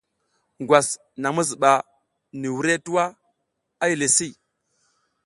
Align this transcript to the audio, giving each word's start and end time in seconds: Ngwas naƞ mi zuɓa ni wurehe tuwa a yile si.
Ngwas 0.61 0.87
naƞ 1.21 1.31
mi 1.35 1.41
zuɓa 1.49 1.71
ni 2.39 2.47
wurehe 2.55 2.77
tuwa 2.85 3.03
a 3.81 3.83
yile 3.89 4.07
si. 4.17 4.27